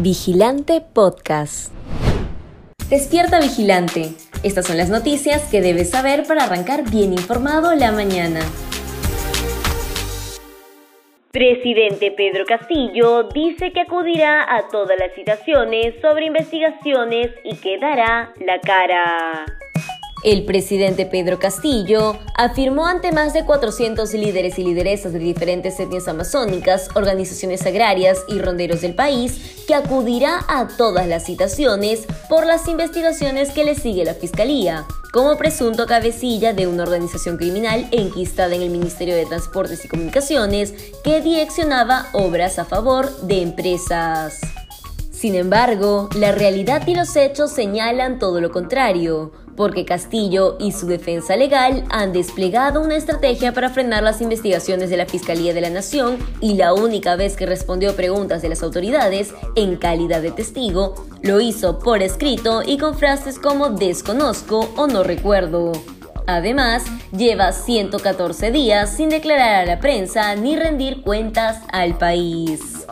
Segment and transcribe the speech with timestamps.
[0.00, 1.72] Vigilante Podcast.
[2.90, 4.10] Despierta Vigilante.
[4.42, 8.40] Estas son las noticias que debes saber para arrancar bien informado la mañana.
[11.30, 18.32] Presidente Pedro Castillo dice que acudirá a todas las citaciones sobre investigaciones y que dará
[18.44, 19.44] la cara.
[20.24, 26.08] El presidente Pedro Castillo afirmó ante más de 400 líderes y lideresas de diferentes etnias
[26.08, 32.66] amazónicas, organizaciones agrarias y ronderos del país que acudirá a todas las citaciones por las
[32.68, 38.62] investigaciones que le sigue la Fiscalía, como presunto cabecilla de una organización criminal enquistada en
[38.62, 40.72] el Ministerio de Transportes y Comunicaciones
[41.04, 44.40] que direccionaba obras a favor de empresas.
[45.24, 50.86] Sin embargo, la realidad y los hechos señalan todo lo contrario porque Castillo y su
[50.86, 55.70] defensa legal han desplegado una estrategia para frenar las investigaciones de la Fiscalía de la
[55.70, 60.94] Nación y la única vez que respondió preguntas de las autoridades en calidad de testigo,
[61.22, 65.72] lo hizo por escrito y con frases como desconozco o no recuerdo.
[66.26, 66.84] Además,
[67.16, 72.84] lleva 114 días sin declarar a la prensa ni rendir cuentas al país.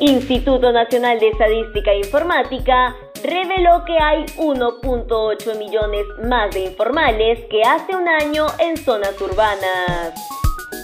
[0.00, 7.62] Instituto Nacional de Estadística e Informática reveló que hay 1.8 millones más de informales que
[7.62, 10.14] hace un año en zonas urbanas.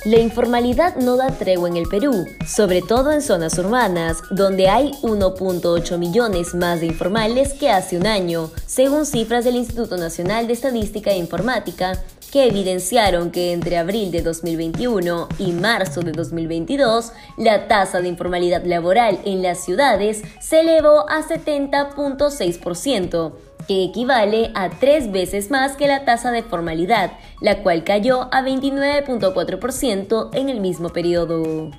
[0.06, 4.92] La informalidad no da tregua en el Perú, sobre todo en zonas urbanas, donde hay
[5.02, 10.54] 1.8 millones más de informales que hace un año, según cifras del Instituto Nacional de
[10.54, 17.68] Estadística e Informática, que evidenciaron que entre abril de 2021 y marzo de 2022, la
[17.68, 23.32] tasa de informalidad laboral en las ciudades se elevó a 70.6%,
[23.66, 28.42] que equivale a tres veces más que la tasa de formalidad, la cual cayó a
[28.42, 31.70] 29.4% en el mismo periodo.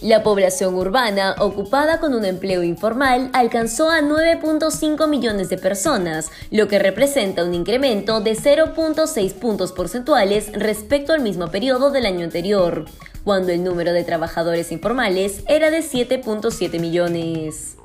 [0.00, 6.68] La población urbana ocupada con un empleo informal alcanzó a 9.5 millones de personas, lo
[6.68, 12.84] que representa un incremento de 0.6 puntos porcentuales respecto al mismo periodo del año anterior,
[13.24, 17.76] cuando el número de trabajadores informales era de 7.7 millones.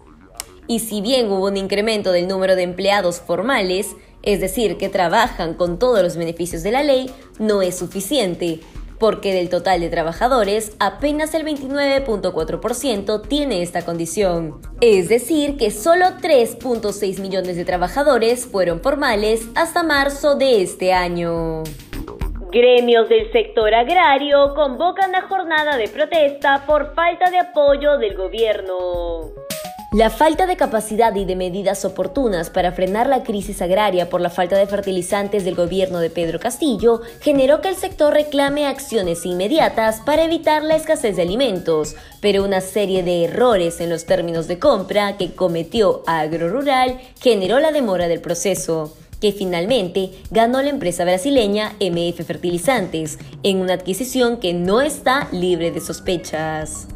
[0.68, 3.88] Y si bien hubo un incremento del número de empleados formales,
[4.22, 7.09] es decir, que trabajan con todos los beneficios de la ley,
[7.40, 8.59] no es suficiente,
[9.03, 14.62] porque del total de trabajadores, apenas el 29.4% tiene esta condición.
[14.80, 21.64] Es decir, que solo 3.6 millones de trabajadores fueron formales hasta marzo de este año.
[22.50, 29.34] Gremios del sector agrario convocan a jornada de protesta por falta de apoyo del gobierno.
[29.94, 34.31] La falta de capacidad y de medidas oportunas para frenar la crisis agraria por la
[34.31, 40.02] falta de fertilizantes del gobierno de Pedro Castillo generó que el sector reclame acciones inmediatas
[40.02, 44.58] para evitar la escasez de alimentos, pero una serie de errores en los términos de
[44.58, 51.74] compra que cometió Agrorural generó la demora del proceso que finalmente ganó la empresa brasileña
[51.80, 56.88] MF Fertilizantes en una adquisición que no está libre de sospechas.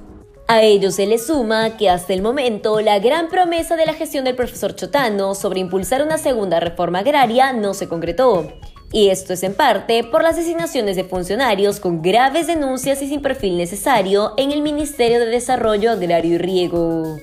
[0.49, 4.23] A ello se le suma que hasta el momento la gran promesa de la gestión
[4.23, 8.53] del profesor Chotano sobre impulsar una segunda reforma agraria no se concretó.
[8.93, 13.21] Y esto es en parte por las designaciones de funcionarios con graves denuncias y sin
[13.21, 17.17] perfil necesario en el Ministerio de Desarrollo Agrario y Riego.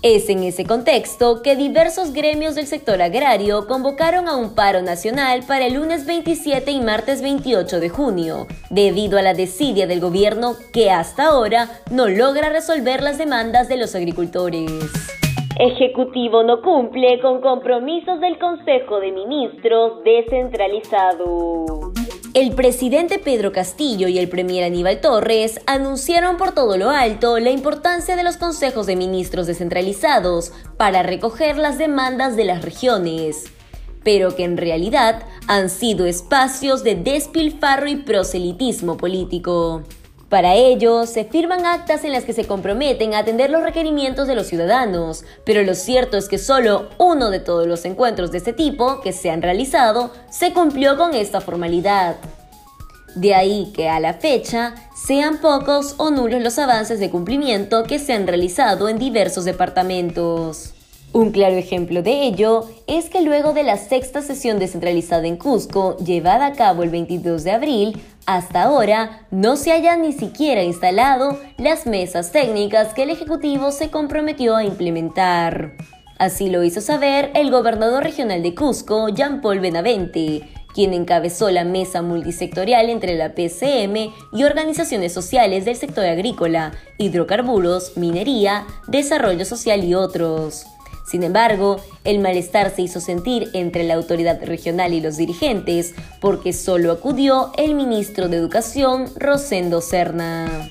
[0.00, 5.42] Es en ese contexto que diversos gremios del sector agrario convocaron a un paro nacional
[5.44, 10.54] para el lunes 27 y martes 28 de junio, debido a la desidia del gobierno
[10.72, 14.70] que hasta ahora no logra resolver las demandas de los agricultores.
[15.58, 21.87] Ejecutivo no cumple con compromisos del Consejo de Ministros descentralizado.
[22.38, 27.50] El presidente Pedro Castillo y el premier Aníbal Torres anunciaron por todo lo alto la
[27.50, 33.46] importancia de los consejos de ministros descentralizados para recoger las demandas de las regiones,
[34.04, 39.82] pero que en realidad han sido espacios de despilfarro y proselitismo político.
[40.28, 44.34] Para ello, se firman actas en las que se comprometen a atender los requerimientos de
[44.34, 48.52] los ciudadanos, pero lo cierto es que solo uno de todos los encuentros de este
[48.52, 52.16] tipo que se han realizado se cumplió con esta formalidad.
[53.14, 57.98] De ahí que a la fecha sean pocos o nulos los avances de cumplimiento que
[57.98, 60.74] se han realizado en diversos departamentos.
[61.12, 65.96] Un claro ejemplo de ello es que luego de la sexta sesión descentralizada en Cusco,
[65.96, 71.38] llevada a cabo el 22 de abril, hasta ahora no se hayan ni siquiera instalado
[71.56, 75.76] las mesas técnicas que el Ejecutivo se comprometió a implementar.
[76.18, 80.42] Así lo hizo saber el gobernador regional de Cusco, Jean-Paul Benavente,
[80.74, 87.96] quien encabezó la mesa multisectorial entre la PCM y organizaciones sociales del sector agrícola, hidrocarburos,
[87.96, 90.66] minería, desarrollo social y otros.
[91.08, 96.52] Sin embargo, el malestar se hizo sentir entre la autoridad regional y los dirigentes porque
[96.52, 100.68] solo acudió el ministro de Educación, Rosendo Serna.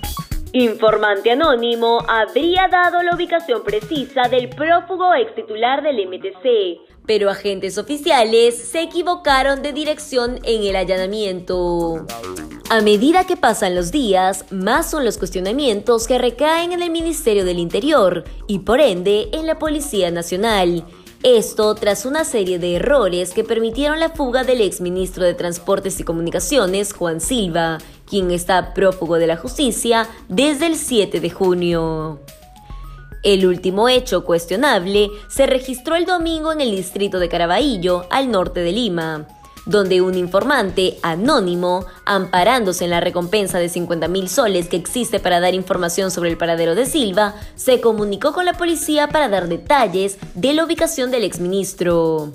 [0.54, 6.87] Informante anónimo habría dado la ubicación precisa del prófugo ex titular del MTC.
[7.08, 12.06] Pero agentes oficiales se equivocaron de dirección en el allanamiento.
[12.70, 17.46] A medida que pasan los días, más son los cuestionamientos que recaen en el Ministerio
[17.46, 20.86] del Interior y por ende en la Policía Nacional.
[21.24, 26.04] Esto tras una serie de errores que permitieron la fuga del exministro de Transportes y
[26.04, 32.20] Comunicaciones, Juan Silva, quien está prófugo de la justicia desde el 7 de junio.
[33.24, 38.62] El último hecho cuestionable se registró el domingo en el distrito de Caraballo, al norte
[38.62, 39.28] de Lima
[39.68, 45.42] donde un informante anónimo, amparándose en la recompensa de 50 mil soles que existe para
[45.42, 50.18] dar información sobre el paradero de Silva, se comunicó con la policía para dar detalles
[50.36, 52.32] de la ubicación del exministro.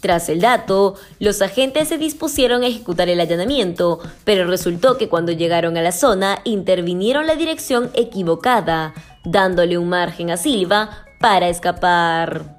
[0.00, 5.32] Tras el dato, los agentes se dispusieron a ejecutar el allanamiento, pero resultó que cuando
[5.32, 8.92] llegaron a la zona intervinieron la dirección equivocada,
[9.26, 12.56] dándole un margen a Silva para escapar.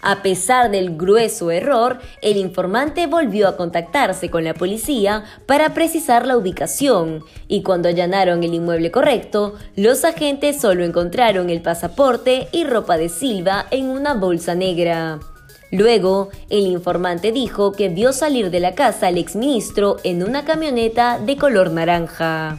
[0.00, 6.24] A pesar del grueso error, el informante volvió a contactarse con la policía para precisar
[6.24, 12.64] la ubicación y cuando allanaron el inmueble correcto, los agentes solo encontraron el pasaporte y
[12.64, 15.18] ropa de Silva en una bolsa negra.
[15.72, 21.18] Luego, el informante dijo que vio salir de la casa al exministro en una camioneta
[21.18, 22.58] de color naranja.